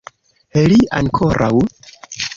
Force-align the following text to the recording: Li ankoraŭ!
Li 0.71 0.79
ankoraŭ! 1.01 1.63